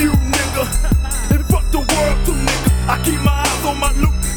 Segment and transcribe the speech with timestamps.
[0.00, 0.64] you, nigga.
[1.32, 2.88] And fuck the world, too, nigga.
[2.88, 4.29] I keep my eyes on my loot.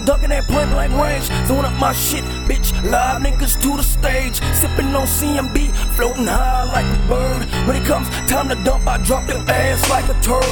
[0.00, 1.26] No ducking at point blank range.
[1.46, 2.72] Throwing up my shit, bitch.
[2.90, 4.40] Live niggas to the stage.
[4.52, 7.46] Sippin' on CMB, floating high like a bird.
[7.66, 10.44] When it comes time to dump, I drop them ass like a turd.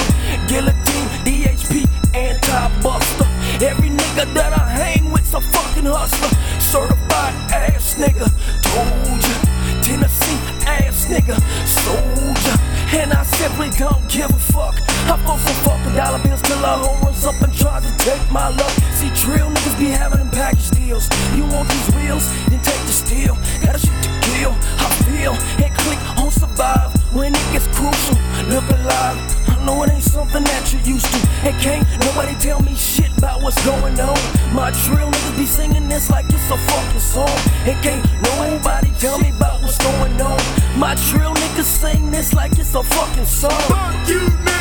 [0.48, 3.26] Guillotine, DHP, anti-buster.
[3.64, 6.30] Every nigga that I hang with's a fucking hustler.
[6.60, 8.28] Certified ass nigga,
[8.70, 9.82] told ya.
[9.82, 12.58] Tennessee ass nigga, soldier.
[12.90, 14.74] And I simply don't give a fuck.
[15.10, 18.48] I flow from fucking dollar bills till hoe runs up and tries to take my
[18.48, 18.77] luck.
[19.28, 21.06] Drill niggas be having them package deals.
[21.36, 22.24] You want these wheels?
[22.48, 23.34] Then take the steel.
[23.60, 24.56] Got a shit to kill.
[24.80, 28.16] I feel and click on survive when it gets crucial.
[28.48, 29.18] Look alive.
[29.52, 31.20] I know it ain't something that you're used to.
[31.44, 34.16] And can't nobody tell me shit about what's going on.
[34.54, 37.38] My drill niggas be singing this like it's a fucking song.
[37.68, 40.40] And can't nobody tell me about what's going on.
[40.78, 43.60] My drill niggas sing this like it's a fucking song.
[43.68, 44.57] Fuck you, nigga.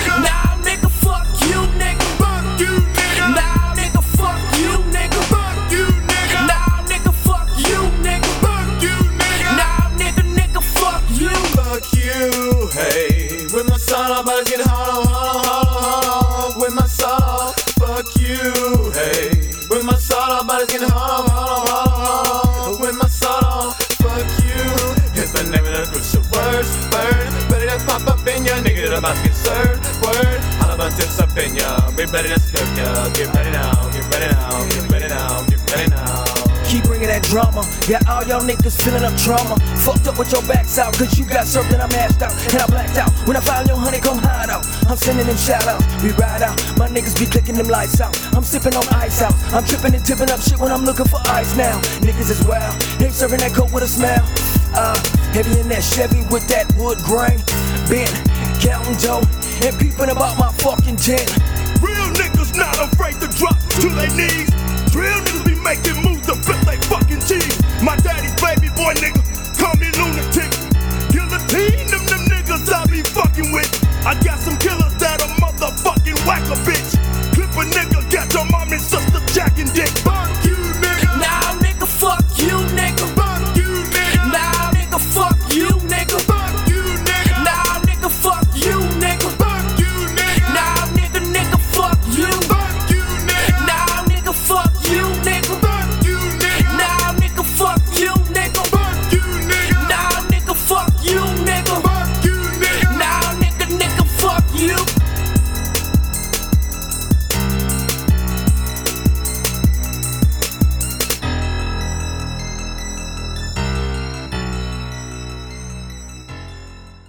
[29.48, 30.04] Get served.
[30.04, 31.92] Word, all about tips up in ya.
[31.92, 33.10] Be ready to flip ya.
[33.14, 36.26] Get ready now, get ready now, get ready now, get ready now.
[36.68, 37.64] Keep bringing that drama.
[37.88, 39.56] Got all y'all niggas feeling up trauma.
[39.88, 42.36] Fucked up with your backs out, cause you got served and I mashed out.
[42.52, 43.10] And I blacked out.
[43.26, 44.68] When I found your honey, come hide out.
[44.90, 45.86] I'm sending them shout outs.
[46.04, 46.60] We ride out.
[46.78, 48.12] My niggas be clicking them lights out.
[48.36, 49.34] I'm sipping on ice out.
[49.56, 51.80] I'm tripping and tipping up shit when I'm looking for ice now.
[52.04, 52.76] Niggas is wild.
[53.00, 54.28] They serving that coke with a smile.
[54.76, 55.00] Uh,
[55.32, 57.40] heavy in that Chevy with that wood grain.
[57.88, 58.12] Bent,
[58.60, 59.24] counting dough,
[59.64, 61.28] and peeping about my fucking tent.
[61.82, 64.50] Real niggas not afraid to drop to their knees.
[64.94, 67.58] Real niggas be making moves to flip they fucking cheese.
[67.82, 69.22] My daddy's baby boy nigga,
[69.58, 70.50] call me lunatic.
[71.14, 73.70] Guillotine them them niggas I be fucking with.
[74.06, 76.98] I got some killers that a motherfucking whack a bitch.
[77.34, 79.92] Clip a nigga, got your mom and sister jacking dick.